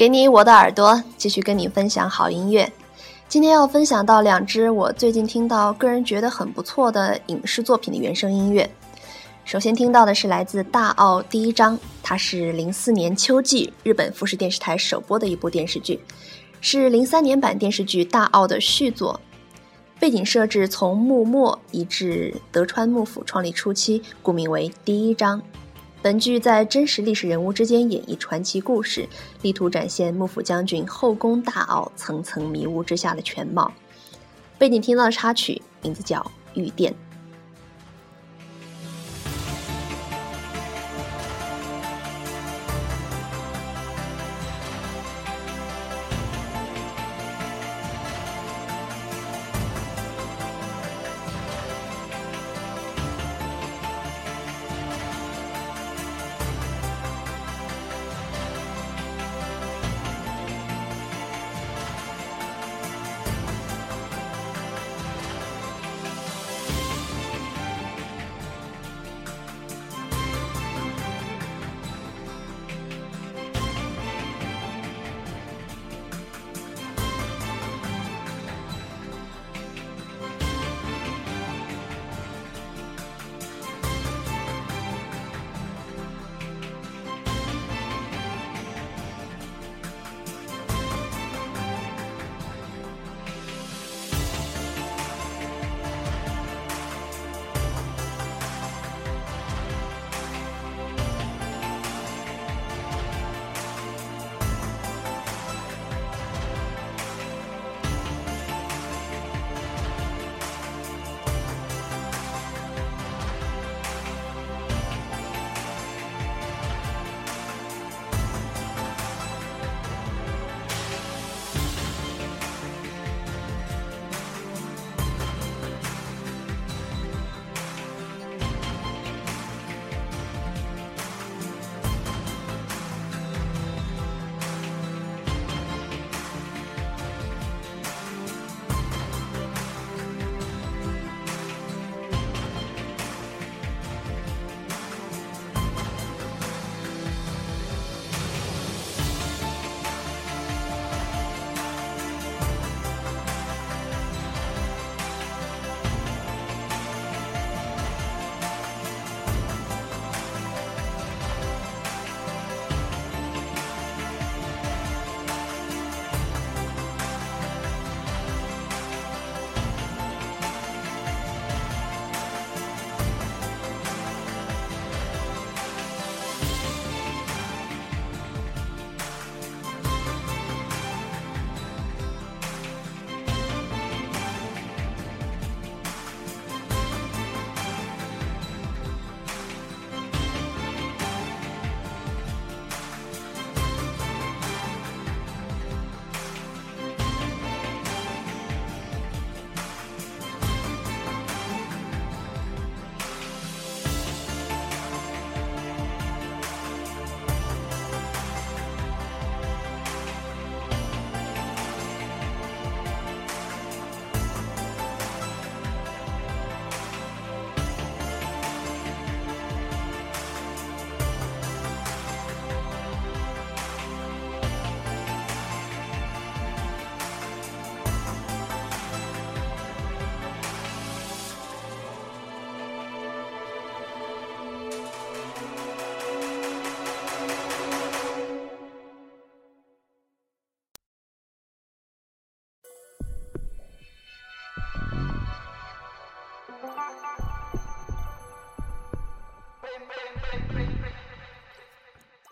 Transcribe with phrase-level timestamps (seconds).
[0.00, 2.72] 给你我的耳朵，继续跟你分享好音乐。
[3.28, 8.66] 今天要分享到两支我最近听到、个人觉得很不错的影视作品的原声音乐。
[9.44, 16.00] 首先听到的是来自大奥第一章，它是零四年秋季日本富士电视台首播的一部电视剧，
[16.62, 19.20] 是零三年版电视剧《大奥》的续作。
[19.98, 25.42] 背景设置从幕末移至德川幕府创立初期，故名为第一章。
[26.02, 29.06] 本剧在真实历史人物之间演绎传奇故事，
[29.42, 33.70] 力图展现幕府将军后宫大奥层层迷雾之下的全貌。
[34.58, 36.18] 背景听到的插曲名字叫
[36.54, 36.90] 《御殿》。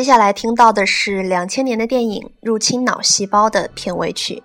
[0.00, 4.42] 接下来听到的是两千年的电影《入侵脑细胞》的片尾曲。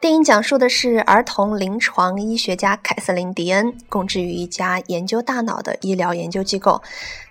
[0.00, 6.80] 电影讲述的是儿童临床医学家凯瑟琳·迪恩供职于一家研究大脑的医疗研究机构，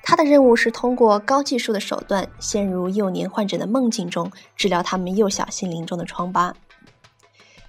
[0.03, 6.53] 他的任务是通过高技术的手段，陷入幼年患者的梦境中，治疗他们幼小心灵中的疮疤。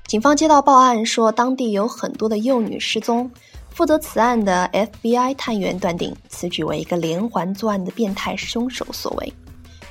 [0.07, 3.31] 警方接到报案说，当地有很多的幼女失踪。
[3.71, 9.33] 负责此案的 FBI 探员断定，此举为一个连环作案的变态凶手所为。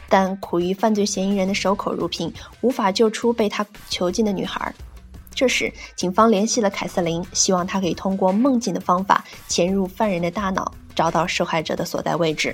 [0.09, 4.73] 但苦于犯罪嫌疑人的守口如瓶，无法救出被他囚禁的女孩。
[5.33, 12.53] 这时，警方联系了凯瑟琳，希望她可以通过梦境的方法潜入犯人的大脑，找到受害者的所在位置。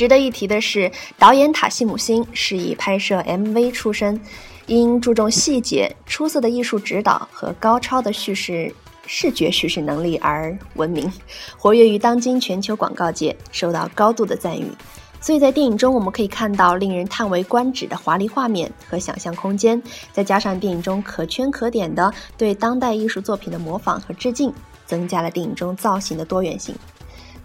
[0.00, 4.18] 值得一提的是，导演塔西姆星是以拍摄 MV 出身，
[4.64, 8.74] 因注重细节、出色的艺术指导和高超的叙事
[9.06, 11.12] 视觉叙事能力而闻名，
[11.58, 14.64] 活跃于当今全球广告界，受到高度的赞誉。
[15.20, 19.82] 所以在电影中，我们可以看到令人叹为观止的华丽画面和想象空间，
[20.14, 24.50] 再加上电影中可圈可点的对当代艺术作品的模仿和致敬，
[24.86, 26.74] 增加了电影中造型的多元性。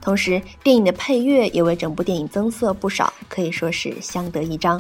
[0.06, 4.80] 同时，电影的配乐也为整部电影增色不少，可以说是相得益彰。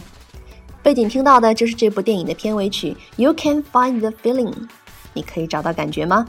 [0.84, 4.54] 背景听到的就是这部电影的片尾曲《You Can Find the Feeling》，
[5.14, 6.28] 你可以找到感觉吗？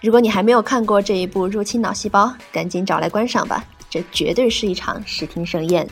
[0.00, 5.86] 如果你还没有看过这一部《入侵脑细胞》，赶紧找来观赏吧，这绝对是一场视听盛宴。